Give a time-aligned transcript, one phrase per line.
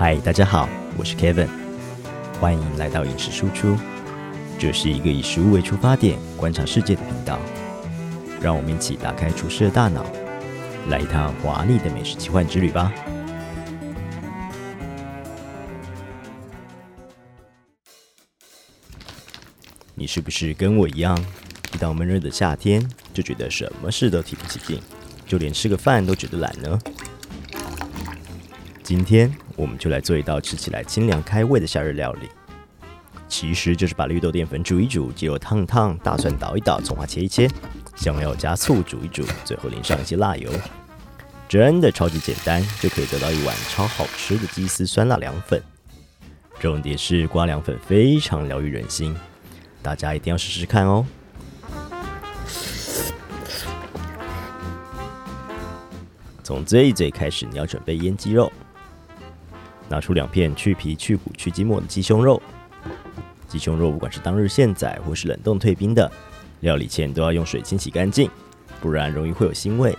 [0.00, 1.48] 嗨，大家好，我是 Kevin，
[2.38, 3.76] 欢迎来到饮食输出。
[4.56, 7.36] 这是一个以食物为出发点观察世界的频道，
[8.40, 10.06] 让我们一起打开厨师的大脑，
[10.88, 12.92] 来一趟华丽的美食奇幻之旅吧。
[19.96, 21.20] 你是不是跟我一样，
[21.74, 24.80] 一到闷热的夏天，就觉得什么事都提不起劲，
[25.26, 26.78] 就连吃个饭都觉得懒呢？
[28.84, 32.28] 今天我们就来做一道吃起来清凉开胃的夏日料理，
[33.26, 37.50] 其实就是把绿豆淀粉煮一煮，鸡肉烫烫，大蒜捣一捣，葱花切一切，
[37.96, 40.48] 香料加醋煮一煮，最后淋上一些辣油，
[41.48, 45.60] 真的超级简单，就可以得到一碗超好吃的鸡丝酸辣凉粉。
[46.60, 49.16] 重点是刮凉粉非常疗愈人心。
[49.82, 51.04] 大家一定要试试看哦！
[56.44, 58.52] 从最最开始，你要准备腌鸡肉，
[59.88, 62.40] 拿出两片去皮、去骨、去筋膜的鸡胸肉。
[63.46, 66.10] 鸡胸肉不管是当日现宰或是冷冻退冰的，
[66.60, 68.30] 料理前都要用水清洗干净，
[68.80, 69.96] 不然容易会有腥味。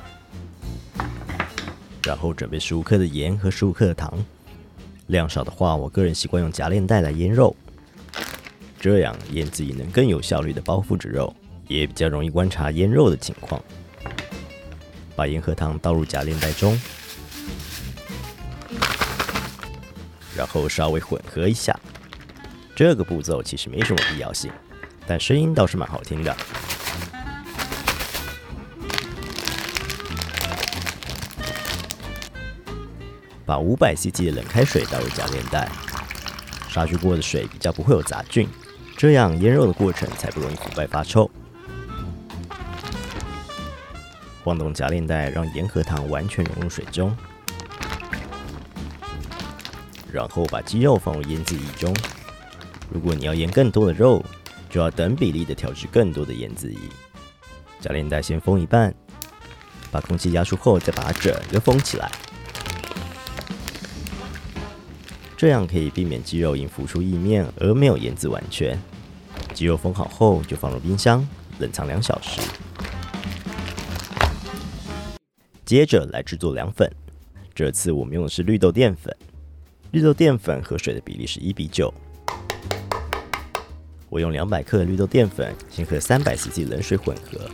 [2.04, 4.14] 然后准备十五克的盐和十五克的糖，
[5.08, 7.56] 量少的话，我个人习惯用夹链袋来腌肉。
[8.80, 11.36] 这样腌制也能更有效率的包覆着肉，
[11.68, 13.62] 也比较容易观察腌肉的情况。
[15.16, 16.80] 把盐和糖倒入夹链袋中，
[20.40, 21.78] 然后稍微混合一下。
[22.74, 24.50] 这个步骤其实没什么必要性，
[25.06, 26.34] 但声音倒是蛮好听的。
[33.46, 35.70] 把五百 CC 的冷开水倒入夹链袋，
[36.70, 38.48] 杀菌过的水比较不会有杂菌。
[38.96, 41.30] 这样腌肉的过程才不容易腐败发臭。
[44.42, 47.14] 晃动夹链袋，让盐和糖完全融入水中，
[50.12, 51.96] 然后把鸡肉放入腌制液中。
[52.92, 54.24] 如果你要腌更多的肉，
[54.70, 56.80] 就要等比例的调制更多的腌制液。
[57.80, 58.94] 夹链袋先封一半，
[59.92, 62.12] 把空气压出后，再把它整个封起来。
[65.38, 68.78] 这样可以避免鸡肉因浮出意面而没有腌制完全。
[69.54, 71.26] 鸡肉封好后，就放入冰箱
[71.60, 72.42] 冷藏两小时。
[75.66, 76.92] 接着来制作凉粉，
[77.54, 79.16] 这次我们用的是绿豆淀粉。
[79.92, 81.92] 绿豆淀粉和水的比例是一比九。
[84.08, 87.50] 我用两百克的绿豆淀粉，先和三百 CC 冷水混合，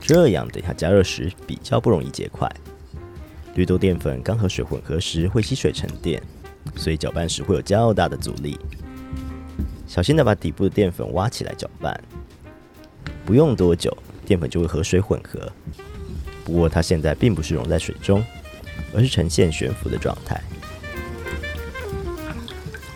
[0.00, 2.50] 这样等下加热时比较不容易结块。
[3.54, 6.20] 绿豆淀粉刚和水混合时会吸水沉淀，
[6.74, 8.58] 所以搅拌时会有较大的阻力。
[9.86, 12.00] 小心的把底部的淀粉挖起来搅拌，
[13.24, 15.52] 不用多久，淀粉就会和水混合。
[16.44, 18.24] 不过它现在并不是溶在水中，
[18.94, 20.40] 而是呈现悬浮的状态，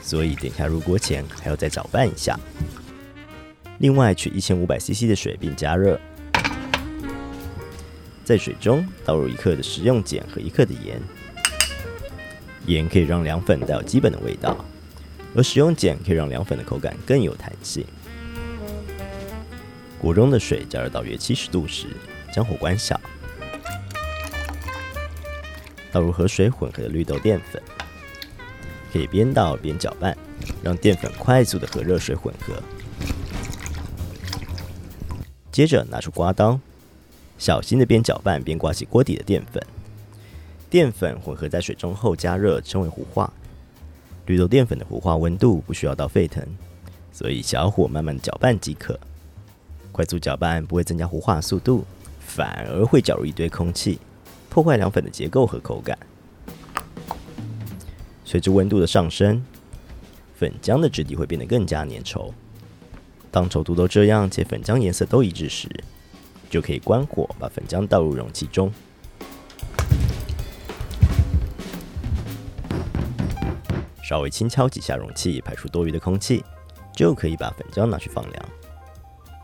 [0.02, 2.38] 所以等下入锅前还要再搅拌一下。
[3.78, 6.00] 另外取一千五百 CC 的水并加热。
[8.24, 11.00] 在水中倒入一克的食用碱和一克的盐，
[12.66, 14.56] 盐可以让凉粉带有基本的味道，
[15.36, 17.86] 而食用碱可以让凉粉的口感更有弹性。
[20.00, 21.86] 锅中的水加热到约七十度时，
[22.32, 23.00] 将火关小，
[25.92, 27.62] 倒入和水混合的绿豆淀粉，
[28.92, 30.16] 可以边倒边搅拌，
[30.62, 32.54] 让淀粉快速的和热水混合。
[35.50, 36.58] 接着拿出刮刀。
[37.38, 39.62] 小心的边搅拌边刮起锅底的淀粉，
[40.70, 43.30] 淀粉混合在水中后加热，称为糊化。
[44.24, 46.42] 绿豆淀粉的糊化温度不需要到沸腾，
[47.12, 48.98] 所以小火慢慢搅拌即可。
[49.92, 51.84] 快速搅拌不会增加糊化速度，
[52.20, 53.98] 反而会搅入一堆空气，
[54.56, 55.98] 破坏凉粉的结构和口感。
[58.24, 59.44] 随着温度的上升，
[60.34, 62.32] 粉浆的质地会变得更加粘稠。
[63.30, 65.68] 当稠度都这样且粉浆颜色都一致时，
[66.48, 68.72] 就可以关火，把粉浆倒入容器中，
[74.02, 76.42] 稍微轻敲几下容器，排出多余的空气，
[76.94, 78.48] 就可以把粉浆拿去放凉。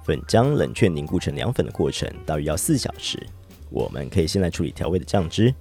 [0.07, 3.23] 粉浆冷却凝固成凉粉的过程大约要四小时。
[3.73, 5.55] 我们可以先来处理调味的酱汁，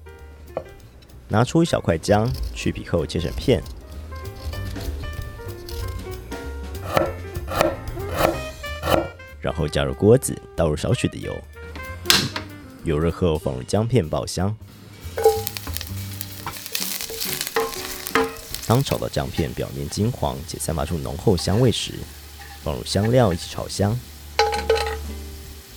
[1.29, 3.63] 拿出一小块姜，去皮后切成片。
[9.39, 11.33] 然后加入锅子，倒入少许的油，
[12.83, 14.55] 油热后放入姜片爆香。
[18.67, 21.93] 当炒到姜片表面金黄且散发出浓厚香味时，
[22.61, 23.97] 放入香料一起炒香。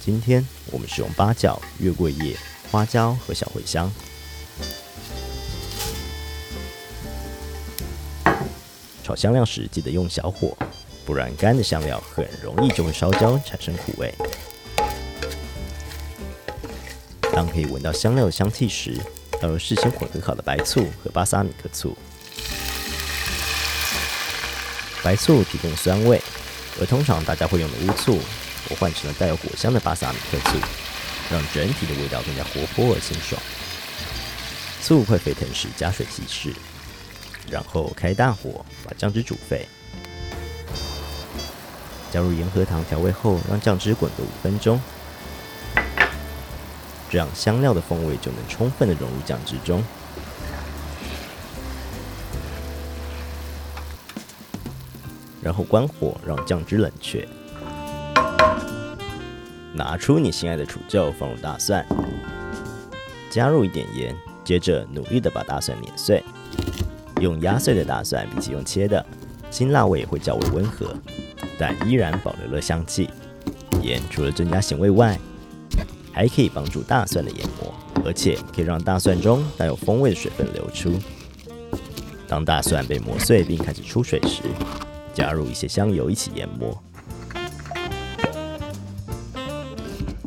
[0.04, 2.36] 今天我们使用八角、月桂叶、
[2.70, 3.90] 花椒和小茴香。
[9.02, 10.54] 炒香料时记得用小火，
[11.06, 14.14] 不然干的香料很容易就会烧焦，产生苦味。
[17.32, 19.00] 当可以闻到香料的香气时，
[19.40, 21.96] 要用事先混合好的白醋和巴萨米克醋。
[25.02, 26.20] 白醋提供酸味，
[26.78, 28.18] 而通常大家会用的乌醋，
[28.70, 30.58] 我换成了带有果香的巴萨米克醋，
[31.30, 33.40] 让整体的味道更加活泼而清爽。
[34.82, 36.54] 醋快沸腾时加水稀释，
[37.50, 39.66] 然后开大火把酱汁煮沸，
[42.10, 44.80] 加入盐和糖调味后，让酱汁滚个五分钟，
[47.10, 49.82] 这样香料的风味就能充分的融入酱汁中。
[55.42, 57.28] 然后关火，让酱汁冷却。
[59.74, 61.84] 拿出你心爱的杵臼，放入大蒜，
[63.28, 66.22] 加入一点盐，接着努力的把大蒜碾碎。
[67.20, 69.04] 用压碎的大蒜比起用切的，
[69.50, 70.94] 辛辣味会较为温和，
[71.58, 73.10] 但依然保留了香气。
[73.82, 75.18] 盐除了增加咸味外，
[76.12, 77.74] 还可以帮助大蒜的研磨，
[78.04, 80.92] 而且可以让大蒜中带有风味的水分流出。
[82.28, 84.42] 当大蒜被磨碎并开始出水时，
[85.12, 86.82] 加入一些香油一起研磨，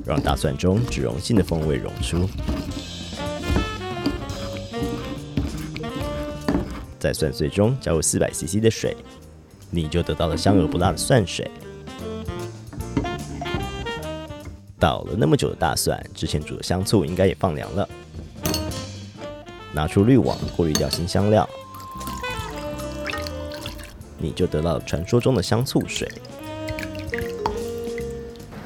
[0.07, 2.29] 让大蒜中脂溶性的风味溶出。
[6.97, 8.95] 在蒜碎中加入四百 CC 的水，
[9.69, 11.51] 你就得到了香而不辣的蒜水。
[14.79, 17.87] 倒了那么久的大蒜，之前煮的香醋应该也放凉了。
[19.73, 21.47] 拿出滤网过滤掉新香料。
[24.17, 26.09] 你就得到了传说中的香醋水。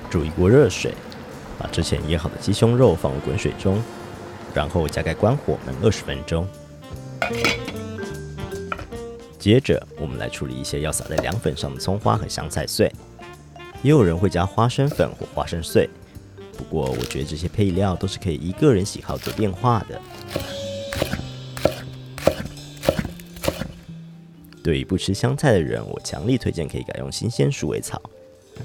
[0.10, 0.94] 煮一锅热水，
[1.62, 3.80] 把之前腌好的鸡胸肉放入滚水中，
[4.52, 6.48] 然后加盖关火焖二十分钟。
[9.38, 12.92] 接着，我们来处理一些要撒在凉粉上的葱花和香菜碎。
[13.84, 15.88] 也有人会加花生粉或花生碎，
[16.58, 20.02] 不过我觉得这些配料都是可以依个人喜好做变化的。
[24.64, 28.02] 对于不吃香菜的人，我强力推荐可以改用新鲜鼠尾草，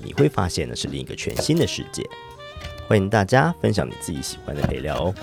[0.02, 2.02] 你会发现那是另一个全新的世界。
[2.88, 5.14] 欢迎大家分享你自己喜欢的配料哦。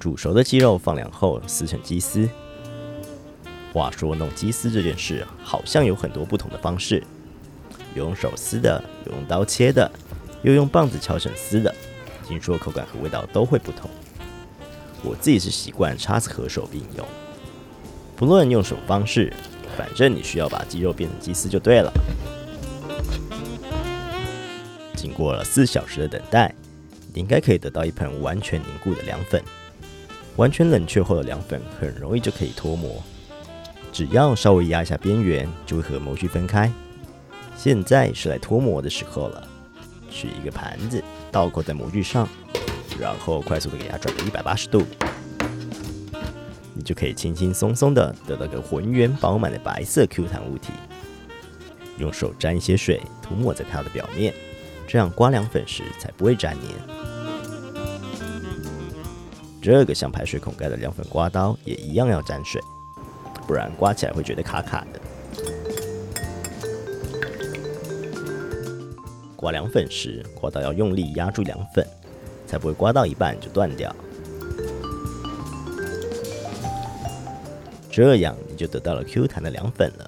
[0.00, 2.28] 煮熟的鸡肉放凉后撕成鸡丝。
[3.72, 7.00] 话说弄鸡丝这件事好像有很多不同的方式，
[7.94, 9.88] 有用手撕的，有用刀切的，
[10.42, 11.72] 又用棒子敲成丝的，
[12.26, 13.88] 听说口感和味道都会不同。
[15.04, 17.06] 我自己是习惯叉子和手并用。
[18.16, 19.32] 不论用什么方式，
[19.78, 21.92] 反正你需要把鸡肉变成鸡丝就对了。
[25.02, 26.54] 经过了四小时的等待，
[27.12, 29.42] 你应该可以得到一盆完全凝固的凉粉。
[30.36, 33.02] 完全冷却后的凉粉很容易就可以脱模，
[33.92, 36.72] 只要稍微压一下边缘，就会和模具分开。
[37.56, 39.48] 现在是来脱模的时候了。
[40.08, 42.28] 取一个盘子，倒扣在模具上，
[43.00, 44.84] 然后快速的给它转个一百八十度。
[46.74, 50.72] 你就可以轻轻松松的得到个浑圆饱满的白色 Q 弹物体。
[51.98, 54.32] 用手沾一些水涂抹在它的表面，
[54.86, 56.74] 这样刮凉粉时才不会粘黏。
[59.62, 62.60] 这个像排水孔盖的凉粉刮刀也一样要沾水，
[63.46, 65.00] 不然刮起来会觉得卡卡的。
[69.36, 71.86] 刮凉粉时，刮刀要用力压住凉粉，
[72.46, 73.94] 才不会刮到一半就断掉。
[77.90, 80.06] 这样你就得到了 Q 弹的凉粉了。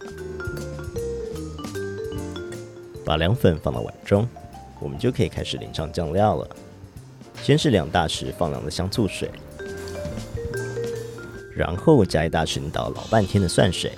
[3.05, 4.27] 把凉粉放到碗中，
[4.85, 6.47] 我们就可以开始淋上酱料了。
[7.43, 9.31] 先是两大匙放凉的香醋水，
[11.57, 13.91] 然后加一大匙倒老半天的蒜水，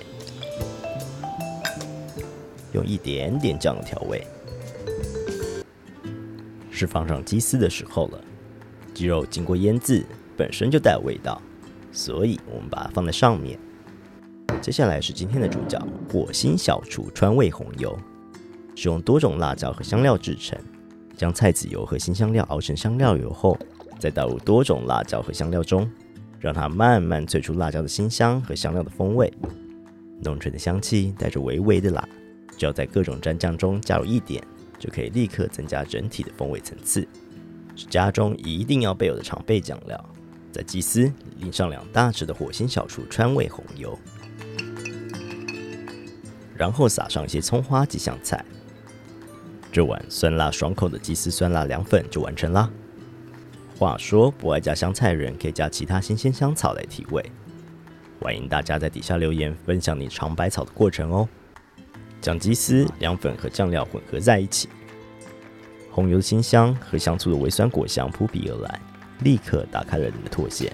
[2.71, 4.25] 用一点点酱油调味。
[6.71, 8.21] 是放上鸡丝的时候了。
[8.93, 10.05] 鸡肉经过腌制，
[10.37, 11.41] 本身就带有味道，
[11.91, 13.59] 所以我们把它放在上面。
[14.61, 15.77] 接下来是今天的主角——
[16.09, 17.97] 火星小厨川味红油，
[18.73, 20.57] 使用多种辣椒和香料制成。
[21.17, 23.57] 将菜籽油和新香料熬成香料油后，
[23.99, 25.89] 再倒入多种辣椒和香料中，
[26.39, 29.33] 让它慢慢萃出辣椒的辛香和香料的风味。
[30.21, 32.07] 浓醇的香气带着微微的辣，
[32.55, 34.41] 只要在各种蘸酱中加入一点，
[34.77, 37.07] 就可以立刻增加整体的风味层次。
[37.75, 40.09] 是家中一定要备有的常备酱料。
[40.51, 43.97] 在鸡丝淋上两大匙的火星小厨川味红油。
[46.55, 48.43] 然后撒上一些葱花及香菜，
[49.77, 52.67] 这碗酸辣爽口的鸡丝酸辣凉粉就完成啦。
[53.77, 57.23] 话说不爱加香菜的人可以加其他新鲜香草来提味。
[58.19, 61.29] 欢迎大家在底下留言分享你尝百草的过程哦。
[62.19, 64.67] 将鸡丝、凉粉和酱料混合在一起，
[65.91, 68.81] 红油的清香和香醋的微酸果香扑鼻而来，
[69.19, 70.73] 立刻打开了你的唾腺。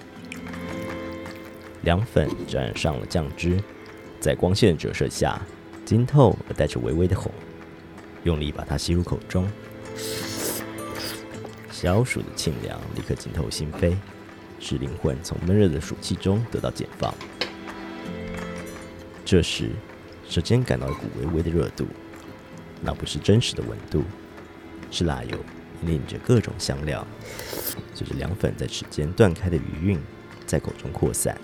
[1.82, 3.62] 凉粉沾上了酱汁，
[4.18, 5.38] 在光线折射下，
[5.84, 7.30] 晶透而带着微微的红。
[8.24, 9.46] 用力把它吸入口中，
[11.70, 13.94] 小暑的清凉立刻浸透心扉，
[14.58, 17.14] 使灵魂从闷热的暑气中得到解放。
[19.26, 19.70] 这时，
[20.26, 21.86] 舌尖感到一股微微的热度，
[22.80, 24.02] 那不是真实的温度，
[24.90, 25.38] 是辣油
[25.82, 27.06] 引领着各种香料，
[27.94, 30.00] 随着凉粉在齿间断开的余韵，
[30.46, 31.38] 在口中扩散。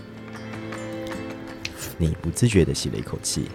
[1.98, 3.50] 你不自觉地吸了一口气，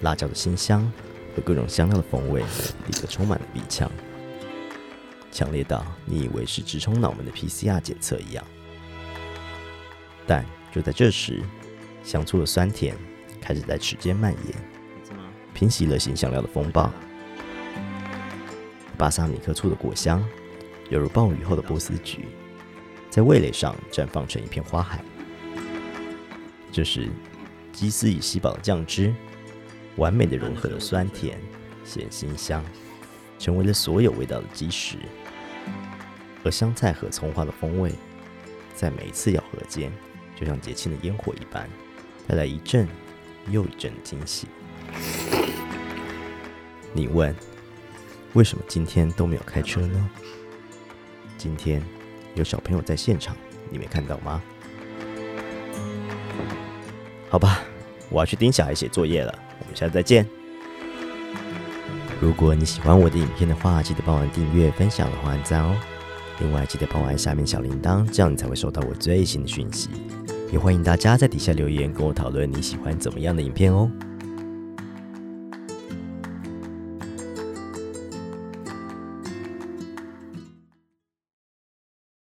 [0.00, 0.90] 辣椒的辛香
[1.38, 2.42] 和各种香料的风味
[2.86, 3.88] 立刻充满了鼻腔，
[5.30, 8.44] 强烈到你以为是直冲脑门的 PCR 检测一样。
[10.26, 11.40] 但就在这时，
[12.02, 12.96] 香醋的酸甜
[13.40, 14.54] 开始在齿间蔓延，
[15.54, 16.90] 平息了新香料的风暴。
[18.96, 20.22] 巴萨米克醋的果香，
[20.90, 22.26] 犹如暴雨后的波斯菊，
[23.08, 25.04] 在味蕾上绽放成一片花海。
[26.72, 27.08] 这时，
[27.72, 29.14] 鸡丝已吸饱了酱汁，
[29.98, 31.38] 完美的融合了酸甜、
[31.84, 32.64] 咸、辛、香，
[33.38, 34.96] 成为了所有味道的基石。
[36.44, 37.92] 而香菜和葱花的风味，
[38.74, 39.92] 在每一次咬合间，
[40.36, 41.68] 就像节庆的烟火一般。
[42.28, 42.86] 带来一阵
[43.50, 44.46] 又一阵的惊喜。
[46.92, 47.34] 你问，
[48.34, 50.10] 为什么今天都没有开车呢？
[51.36, 51.82] 今天
[52.34, 53.36] 有小朋友在现场，
[53.70, 54.42] 你没看到吗？
[57.30, 57.62] 好吧，
[58.10, 59.47] 我要去盯小孩写作业了。
[59.60, 60.26] 我们下次再见。
[62.20, 65.76] 如果你喜欢我的影片的话，记得帮我订阅、分享和按赞哦。
[66.40, 69.88] 另外，记得帮我按下面小铃铛，这样你才会收到我最新的讯息。
[70.50, 73.90] 也欢迎大家在底下留言，跟我讨论你喜欢怎么样的影片哦。